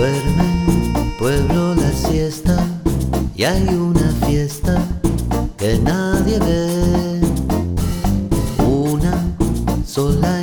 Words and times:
Duerme, 0.00 1.14
pueblo, 1.18 1.74
la 1.74 1.92
siesta 1.92 2.56
y 3.36 3.44
hay 3.44 3.68
una 3.68 4.10
fiesta 4.26 4.82
que 5.58 5.78
nadie 5.78 6.38
ve. 6.38 7.20
Una 8.64 9.22
sola 9.84 10.39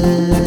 la 0.00 0.16
la 0.28 0.39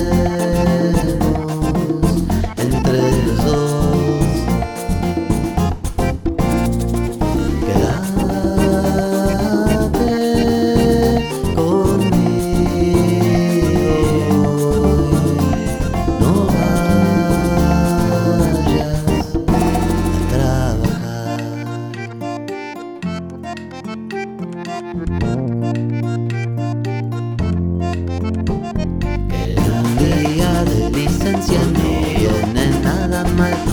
my 33.44 33.73